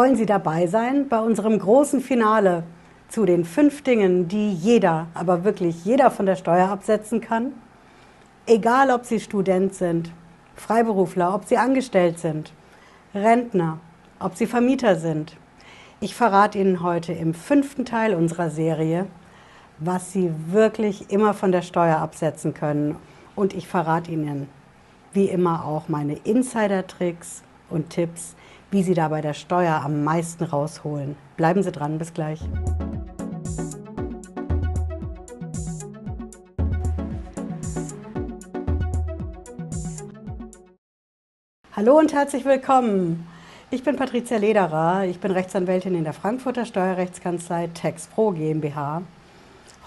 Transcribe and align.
Wollen 0.00 0.16
Sie 0.16 0.24
dabei 0.24 0.66
sein 0.66 1.10
bei 1.10 1.18
unserem 1.18 1.58
großen 1.58 2.00
Finale 2.00 2.62
zu 3.10 3.26
den 3.26 3.44
fünf 3.44 3.82
Dingen, 3.82 4.28
die 4.28 4.50
jeder, 4.50 5.08
aber 5.12 5.44
wirklich 5.44 5.84
jeder 5.84 6.10
von 6.10 6.24
der 6.24 6.36
Steuer 6.36 6.70
absetzen 6.70 7.20
kann? 7.20 7.52
Egal, 8.46 8.90
ob 8.90 9.04
Sie 9.04 9.20
Student 9.20 9.74
sind, 9.74 10.10
Freiberufler, 10.56 11.34
ob 11.34 11.44
Sie 11.44 11.58
angestellt 11.58 12.18
sind, 12.18 12.54
Rentner, 13.14 13.76
ob 14.20 14.36
Sie 14.36 14.46
Vermieter 14.46 14.96
sind. 14.96 15.36
Ich 16.00 16.14
verrate 16.14 16.56
Ihnen 16.56 16.82
heute 16.82 17.12
im 17.12 17.34
fünften 17.34 17.84
Teil 17.84 18.14
unserer 18.14 18.48
Serie, 18.48 19.06
was 19.80 20.12
Sie 20.12 20.32
wirklich 20.46 21.10
immer 21.10 21.34
von 21.34 21.52
der 21.52 21.60
Steuer 21.60 21.98
absetzen 21.98 22.54
können. 22.54 22.96
Und 23.36 23.52
ich 23.52 23.68
verrate 23.68 24.10
Ihnen 24.10 24.48
wie 25.12 25.26
immer 25.26 25.66
auch 25.66 25.90
meine 25.90 26.14
Insider-Tricks 26.14 27.42
und 27.68 27.90
Tipps, 27.90 28.34
wie 28.70 28.82
Sie 28.82 28.94
da 28.94 29.08
bei 29.08 29.20
der 29.20 29.34
Steuer 29.34 29.82
am 29.84 30.04
meisten 30.04 30.44
rausholen. 30.44 31.16
Bleiben 31.36 31.62
Sie 31.62 31.72
dran, 31.72 31.98
bis 31.98 32.14
gleich. 32.14 32.40
Hallo 41.74 41.98
und 41.98 42.12
herzlich 42.12 42.44
willkommen. 42.44 43.26
Ich 43.70 43.82
bin 43.82 43.96
Patricia 43.96 44.36
Lederer, 44.36 45.04
ich 45.04 45.18
bin 45.20 45.30
Rechtsanwältin 45.30 45.94
in 45.94 46.04
der 46.04 46.12
Frankfurter 46.12 46.66
Steuerrechtskanzlei 46.66 47.68
TexPro 47.68 48.32
GmbH. 48.32 49.02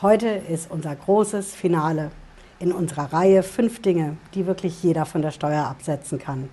Heute 0.02 0.28
ist 0.28 0.72
unser 0.72 0.96
großes 0.96 1.54
Finale 1.54 2.12
in 2.60 2.72
unserer 2.72 3.14
Reihe 3.14 3.44
fünf 3.44 3.82
Dinge, 3.82 4.18
die 4.34 4.48
wirklich 4.48 4.82
jeder 4.82 5.06
von 5.06 5.22
der 5.22 5.32
Steuer 5.32 5.66
absetzen 5.66 6.18
kann. 6.18 6.50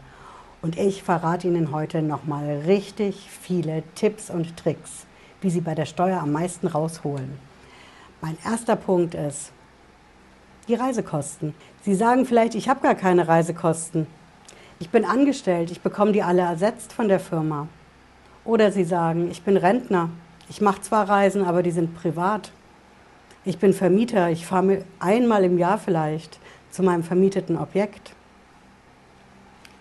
Und 0.62 0.78
ich 0.78 1.02
verrate 1.02 1.48
Ihnen 1.48 1.73
heute 1.73 2.02
nochmal 2.02 2.62
richtig 2.66 3.28
viele 3.30 3.82
Tipps 3.95 4.28
und 4.28 4.59
Tricks, 4.59 5.06
wie 5.41 5.48
Sie 5.48 5.62
bei 5.62 5.74
der 5.74 5.86
Steuer 5.86 6.20
am 6.20 6.33
meisten 6.33 6.66
rausholen. 6.66 7.33
Mein 8.20 8.36
erster 8.44 8.77
Punkt 8.77 9.14
ist 9.14 9.53
die 10.69 10.75
Reisekosten. 10.75 11.55
Sie 11.83 11.94
sagen 11.94 12.27
vielleicht, 12.27 12.55
ich 12.55 12.69
habe 12.69 12.83
gar 12.83 12.94
keine 12.94 13.27
Reisekosten. 13.27 14.06
Ich 14.78 14.91
bin 14.91 15.06
angestellt, 15.06 15.70
ich 15.70 15.81
bekomme 15.81 16.12
die 16.12 16.22
alle 16.22 16.42
ersetzt 16.42 16.92
von 16.92 17.08
der 17.08 17.20
Firma. 17.20 17.66
Oder 18.44 18.70
Sie 18.70 18.84
sagen, 18.84 19.31
ich 19.31 19.42
bin 19.42 19.56
Rentner, 19.56 20.11
ich 20.50 20.61
mache 20.61 20.83
zwar 20.83 21.08
Reisen, 21.08 21.44
aber 21.44 21.62
die 21.62 21.70
sind 21.70 21.94
privat. 21.94 22.53
Ich 23.47 23.58
bin 23.58 23.72
Vermieter, 23.72 24.31
ich 24.31 24.44
fahre 24.44 24.84
einmal 24.98 25.44
im 25.44 25.56
Jahr 25.56 25.78
vielleicht 25.78 26.38
zu 26.70 26.83
meinem 26.83 27.03
vermieteten 27.03 27.56
Objekt. 27.56 28.12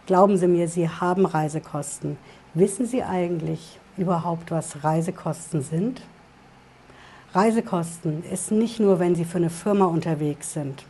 Glauben 0.09 0.37
Sie 0.37 0.47
mir, 0.47 0.67
Sie 0.67 0.89
haben 0.89 1.27
Reisekosten. 1.27 2.17
Wissen 2.55 2.87
Sie 2.87 3.03
eigentlich 3.03 3.79
überhaupt, 3.95 4.49
was 4.49 4.83
Reisekosten 4.83 5.61
sind? 5.61 6.01
Reisekosten 7.35 8.23
ist 8.23 8.49
nicht 8.49 8.79
nur, 8.79 8.97
wenn 8.97 9.13
Sie 9.13 9.23
für 9.23 9.37
eine 9.37 9.51
Firma 9.51 9.85
unterwegs 9.85 10.53
sind, 10.53 10.83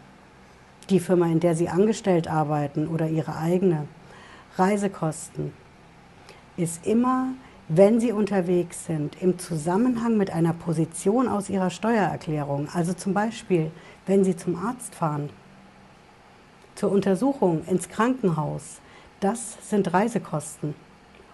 die 0.89 1.01
Firma, 1.01 1.25
in 1.25 1.41
der 1.41 1.53
Sie 1.53 1.67
angestellt 1.67 2.29
arbeiten 2.29 2.87
oder 2.87 3.09
Ihre 3.09 3.35
eigene. 3.35 3.87
Reisekosten 4.55 5.51
ist 6.55 6.87
immer, 6.87 7.33
wenn 7.67 7.99
Sie 7.99 8.13
unterwegs 8.13 8.85
sind, 8.85 9.21
im 9.21 9.37
Zusammenhang 9.37 10.15
mit 10.15 10.31
einer 10.31 10.53
Position 10.53 11.27
aus 11.27 11.49
Ihrer 11.49 11.71
Steuererklärung, 11.71 12.69
also 12.73 12.93
zum 12.93 13.13
Beispiel, 13.13 13.69
wenn 14.05 14.23
Sie 14.23 14.37
zum 14.37 14.55
Arzt 14.55 14.95
fahren, 14.95 15.29
zur 16.75 16.93
Untersuchung 16.93 17.65
ins 17.67 17.89
Krankenhaus, 17.89 18.79
das 19.19 19.57
sind 19.69 19.93
Reisekosten. 19.93 20.75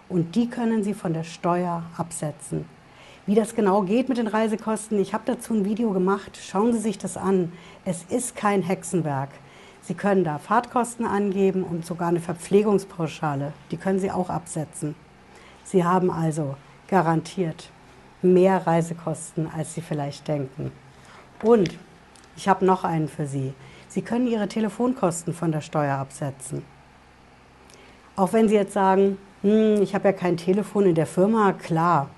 Und 0.09 0.35
die 0.35 0.49
können 0.49 0.83
Sie 0.83 0.93
von 0.93 1.13
der 1.13 1.23
Steuer 1.23 1.83
absetzen. 1.97 2.65
Wie 3.25 3.35
das 3.35 3.55
genau 3.55 3.81
geht 3.81 4.07
mit 4.07 4.19
den 4.19 4.27
Reisekosten, 4.27 4.99
ich 4.99 5.13
habe 5.13 5.23
dazu 5.25 5.53
ein 5.53 5.65
Video 5.65 5.91
gemacht. 5.91 6.37
Schauen 6.37 6.73
Sie 6.73 6.79
sich 6.79 6.97
das 6.97 7.17
an. 7.17 7.51
Es 7.83 8.03
ist 8.03 8.35
kein 8.35 8.61
Hexenwerk. 8.61 9.29
Sie 9.81 9.95
können 9.95 10.23
da 10.23 10.37
Fahrtkosten 10.37 11.05
angeben 11.05 11.63
und 11.63 11.85
sogar 11.85 12.09
eine 12.09 12.19
Verpflegungspauschale. 12.19 13.53
Die 13.71 13.77
können 13.77 13.99
Sie 13.99 14.11
auch 14.11 14.29
absetzen. 14.29 14.95
Sie 15.63 15.83
haben 15.83 16.11
also 16.11 16.55
garantiert 16.87 17.71
mehr 18.21 18.65
Reisekosten, 18.65 19.47
als 19.47 19.73
Sie 19.73 19.81
vielleicht 19.81 20.27
denken. 20.27 20.71
Und 21.41 21.77
ich 22.37 22.47
habe 22.47 22.65
noch 22.65 22.83
einen 22.83 23.07
für 23.07 23.25
Sie. 23.25 23.53
Sie 23.87 24.01
können 24.01 24.27
Ihre 24.27 24.47
Telefonkosten 24.47 25.33
von 25.33 25.51
der 25.51 25.61
Steuer 25.61 25.97
absetzen. 25.97 26.63
Auch 28.15 28.33
wenn 28.33 28.47
Sie 28.47 28.55
jetzt 28.55 28.73
sagen, 28.73 29.17
hm, 29.41 29.81
ich 29.81 29.93
habe 29.93 30.07
ja 30.07 30.13
kein 30.13 30.37
Telefon 30.37 30.85
in 30.85 30.95
der 30.95 31.07
Firma, 31.07 31.53
klar, 31.53 32.09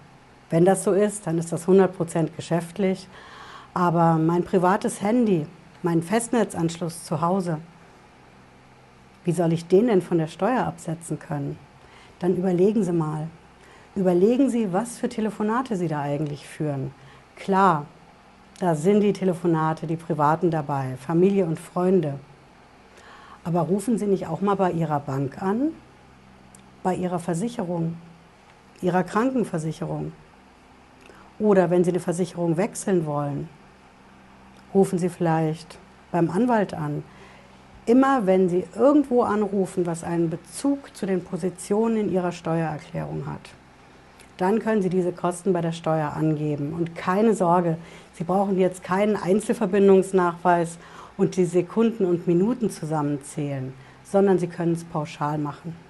wenn 0.50 0.66
das 0.66 0.84
so 0.84 0.92
ist, 0.92 1.28
dann 1.28 1.38
ist 1.38 1.52
das 1.52 1.68
100% 1.68 2.30
geschäftlich. 2.36 3.08
Aber 3.74 4.16
mein 4.16 4.44
privates 4.44 5.02
Handy, 5.02 5.46
mein 5.84 6.02
Festnetzanschluss 6.02 7.04
zu 7.04 7.22
Hause, 7.22 7.60
wie 9.26 9.32
soll 9.34 9.54
ich 9.54 9.68
den 9.68 9.88
denn 9.88 10.02
von 10.02 10.18
der 10.18 10.28
Steuer 10.28 10.66
absetzen 10.66 11.20
können? 11.20 11.58
dann 12.20 12.36
überlegen 12.36 12.84
Sie 12.84 12.92
mal. 12.94 13.28
Überlegen 13.96 14.50
Sie, 14.50 14.74
was 14.74 14.98
für 14.98 15.10
Telefonate 15.10 15.76
Sie 15.76 15.88
da 15.88 16.02
eigentlich 16.02 16.48
führen. 16.48 16.94
Klar, 17.36 17.86
da 18.60 18.76
sind 18.76 19.02
die 19.02 19.14
Telefonate, 19.14 19.88
die 19.88 19.96
privaten 19.96 20.52
dabei, 20.52 20.96
Familie 21.00 21.46
und 21.46 21.60
Freunde. 21.60 22.20
Aber 23.44 23.62
rufen 23.62 23.98
Sie 23.98 24.08
nicht 24.08 24.28
auch 24.28 24.42
mal 24.42 24.56
bei 24.56 24.72
Ihrer 24.72 25.00
Bank 25.00 25.42
an, 25.42 25.72
bei 26.88 26.96
Ihrer 26.96 27.20
Versicherung, 27.20 27.98
Ihrer 28.82 29.04
Krankenversicherung. 29.04 30.14
Oder 31.38 31.70
wenn 31.70 31.84
Sie 31.84 31.90
eine 31.90 32.00
Versicherung 32.00 32.56
wechseln 32.56 33.06
wollen, 33.06 33.50
rufen 34.74 34.98
Sie 34.98 35.10
vielleicht 35.10 35.80
beim 36.14 36.30
Anwalt 36.30 36.74
an, 36.74 37.04
immer 37.86 38.26
wenn 38.26 38.48
Sie 38.48 38.64
irgendwo 38.74 39.24
anrufen, 39.24 39.86
was 39.86 40.06
einen 40.06 40.30
Bezug 40.30 40.96
zu 40.96 41.06
den 41.06 41.26
Positionen 41.26 41.98
in 41.98 42.10
Ihrer 42.10 42.32
Steuererklärung 42.32 43.26
hat, 43.26 43.50
dann 44.38 44.60
können 44.60 44.82
Sie 44.82 44.90
diese 44.90 45.12
Kosten 45.12 45.52
bei 45.52 45.60
der 45.60 45.74
Steuer 45.74 46.14
angeben. 46.14 46.72
Und 46.72 46.96
keine 46.96 47.36
Sorge, 47.36 47.78
Sie 48.14 48.24
brauchen 48.24 48.58
jetzt 48.58 48.82
keinen 48.82 49.18
Einzelverbindungsnachweis 49.18 50.78
und 51.18 51.36
die 51.36 51.44
Sekunden 51.44 52.06
und 52.06 52.28
Minuten 52.28 52.70
zusammenzählen, 52.70 53.74
sondern 54.06 54.40
Sie 54.40 54.48
können 54.48 54.72
es 54.72 54.86
pauschal 54.86 55.38
machen. 55.38 55.87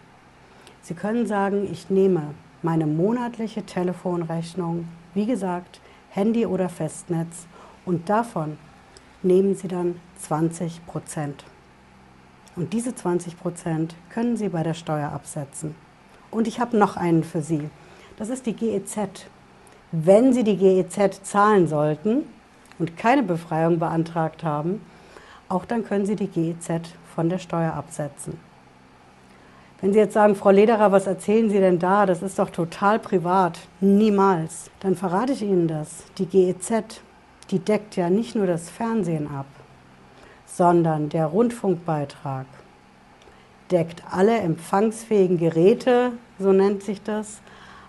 Sie 0.87 0.93
können 0.93 1.27
sagen, 1.27 1.67
ich 1.69 1.89
nehme 1.89 2.33
meine 2.63 2.87
monatliche 2.87 3.65
Telefonrechnung, 3.65 4.87
wie 5.13 5.25
gesagt, 5.25 5.81
Handy 6.11 6.45
oder 6.45 6.69
Festnetz, 6.69 7.45
und 7.85 8.07
davon 8.07 8.57
nehmen 9.21 9.53
Sie 9.53 9.67
dann 9.67 9.99
20 10.19 10.85
Prozent. 10.85 11.43
Und 12.55 12.71
diese 12.71 12.95
20 12.95 13.37
Prozent 13.37 13.95
können 14.09 14.37
Sie 14.37 14.47
bei 14.47 14.63
der 14.63 14.75
Steuer 14.75 15.11
absetzen. 15.11 15.75
Und 16.31 16.47
ich 16.47 16.61
habe 16.61 16.77
noch 16.77 16.95
einen 16.95 17.25
für 17.25 17.41
Sie. 17.41 17.69
Das 18.15 18.29
ist 18.29 18.45
die 18.45 18.53
GEZ. 18.53 19.27
Wenn 19.91 20.31
Sie 20.31 20.45
die 20.45 20.55
GEZ 20.55 21.21
zahlen 21.21 21.67
sollten 21.67 22.23
und 22.79 22.95
keine 22.95 23.23
Befreiung 23.23 23.77
beantragt 23.77 24.41
haben, 24.41 24.81
auch 25.49 25.65
dann 25.65 25.83
können 25.83 26.05
Sie 26.05 26.15
die 26.15 26.27
GEZ 26.27 26.93
von 27.13 27.27
der 27.27 27.39
Steuer 27.39 27.73
absetzen. 27.73 28.39
Wenn 29.81 29.93
Sie 29.93 29.99
jetzt 29.99 30.13
sagen, 30.13 30.35
Frau 30.35 30.49
Lederer, 30.49 30.91
was 30.91 31.05
erzählen 31.05 31.49
Sie 31.49 31.59
denn 31.59 31.79
da? 31.79 32.05
Das 32.05 32.21
ist 32.21 32.39
doch 32.39 32.49
total 32.49 32.99
privat. 32.99 33.59
Niemals. 33.79 34.71
Dann 34.79 34.95
verrate 34.95 35.33
ich 35.33 35.43
Ihnen 35.43 35.67
das. 35.67 36.05
Die 36.17 36.25
GEZ, 36.25 37.01
die 37.51 37.59
deckt 37.59 37.95
ja 37.95 38.09
nicht 38.09 38.35
nur 38.35 38.47
das 38.47 38.69
Fernsehen 38.69 39.27
ab 39.27 39.45
sondern 40.57 41.09
der 41.09 41.27
Rundfunkbeitrag 41.27 42.47
deckt 43.69 44.01
alle 44.09 44.39
empfangsfähigen 44.39 45.37
Geräte, 45.37 46.13
so 46.39 46.51
nennt 46.51 46.81
sich 46.81 47.03
das, 47.03 47.41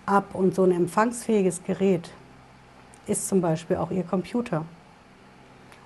ab. 0.05 0.35
Und 0.35 0.53
so 0.53 0.63
ein 0.63 0.71
empfangsfähiges 0.71 1.63
Gerät 1.63 2.11
ist 3.07 3.27
zum 3.27 3.41
Beispiel 3.41 3.77
auch 3.77 3.89
Ihr 3.89 4.03
Computer. 4.03 4.65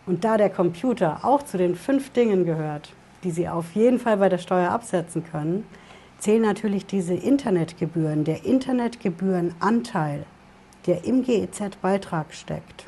Und 0.05 0.25
da 0.25 0.35
der 0.35 0.49
Computer 0.49 1.19
auch 1.23 1.43
zu 1.43 1.57
den 1.57 1.75
fünf 1.75 2.09
Dingen 2.09 2.43
gehört, 2.43 2.91
die 3.23 3.31
Sie 3.31 3.47
auf 3.47 3.71
jeden 3.73 3.99
Fall 3.99 4.17
bei 4.17 4.27
der 4.27 4.39
Steuer 4.39 4.71
absetzen 4.71 5.23
können, 5.23 5.65
zählen 6.23 6.41
natürlich 6.41 6.85
diese 6.85 7.13
Internetgebühren, 7.13 8.23
der 8.23 8.45
Internetgebührenanteil, 8.45 10.25
der 10.85 11.03
im 11.03 11.21
GEZ-Beitrag 11.21 12.33
steckt, 12.33 12.85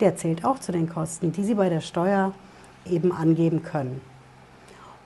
der 0.00 0.16
zählt 0.16 0.44
auch 0.44 0.58
zu 0.58 0.72
den 0.72 0.88
Kosten, 0.88 1.30
die 1.30 1.44
Sie 1.44 1.54
bei 1.54 1.68
der 1.68 1.80
Steuer 1.80 2.34
eben 2.84 3.12
angeben 3.12 3.62
können. 3.62 4.00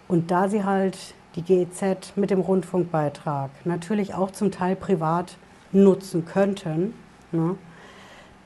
Und 0.08 0.30
da 0.30 0.48
sie 0.48 0.64
halt 0.64 0.96
die 1.36 1.42
GEZ 1.42 2.16
mit 2.16 2.30
dem 2.30 2.40
Rundfunkbeitrag 2.40 3.50
natürlich 3.66 4.14
auch 4.14 4.30
zum 4.30 4.50
Teil 4.50 4.74
privat 4.74 5.36
nutzen 5.72 6.24
könnten, 6.24 6.94
ne, 7.32 7.56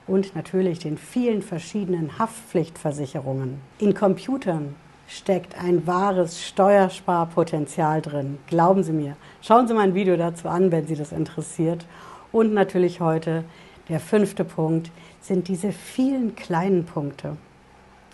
und 0.07 0.37
natürlich 0.37 0.79
den 0.79 0.99
vielen 0.99 1.41
verschiedenen 1.41 2.19
Haftpflichtversicherungen. 2.19 3.63
In 3.79 3.95
Computern 3.95 4.75
steckt 5.07 5.59
ein 5.59 5.87
wahres 5.87 6.43
Steuersparpotenzial 6.45 8.03
drin. 8.03 8.39
Glauben 8.47 8.83
Sie 8.83 8.93
mir. 8.93 9.17
Schauen 9.43 9.69
Sie 9.69 9.75
mal 9.75 9.83
ein 9.83 9.95
Video 9.95 10.17
dazu 10.17 10.49
an, 10.49 10.73
wenn 10.73 10.87
Sie 10.87 10.97
das 10.97 11.13
interessiert. 11.13 11.87
Und 12.33 12.55
natürlich 12.55 13.01
heute 13.01 13.45
der 13.89 14.01
fünfte 14.01 14.45
Punkt 14.45 14.91
sind 15.21 15.49
diese 15.49 15.73
vielen 15.73 16.35
kleinen 16.35 16.85
Punkte. 16.85 17.37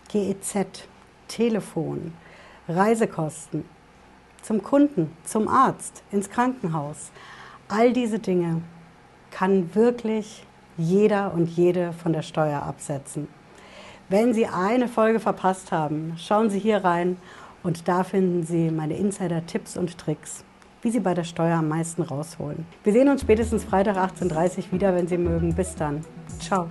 GEZ, 0.08 0.88
Telefon, 1.28 2.12
Reisekosten, 2.68 3.64
zum 4.42 4.62
Kunden, 4.62 5.12
zum 5.24 5.46
Arzt, 5.46 6.02
ins 6.10 6.28
Krankenhaus. 6.28 7.12
All 7.68 7.92
diese 7.92 8.18
Dinge 8.18 8.62
kann 9.30 9.74
wirklich 9.74 10.44
jeder 10.76 11.32
und 11.32 11.48
jede 11.48 11.92
von 11.92 12.12
der 12.12 12.22
Steuer 12.22 12.62
absetzen. 12.62 13.28
Wenn 14.10 14.34
Sie 14.34 14.44
eine 14.44 14.88
Folge 14.88 15.20
verpasst 15.20 15.70
haben, 15.70 16.14
schauen 16.16 16.50
Sie 16.50 16.58
hier 16.58 16.82
rein 16.82 17.16
und 17.62 17.86
da 17.86 18.02
finden 18.02 18.42
Sie 18.42 18.72
meine 18.72 18.96
Insider-Tipps 18.96 19.76
und 19.76 19.96
Tricks, 19.98 20.44
wie 20.82 20.90
Sie 20.90 20.98
bei 20.98 21.14
der 21.14 21.22
Steuer 21.22 21.58
am 21.58 21.68
meisten 21.68 22.02
rausholen. 22.02 22.66
Wir 22.82 22.92
sehen 22.92 23.08
uns 23.08 23.20
spätestens 23.20 23.62
Freitag 23.62 23.96
18.30 23.96 24.58
Uhr 24.58 24.72
wieder, 24.72 24.96
wenn 24.96 25.06
Sie 25.06 25.16
mögen. 25.16 25.54
Bis 25.54 25.76
dann. 25.76 26.04
Ciao. 26.40 26.68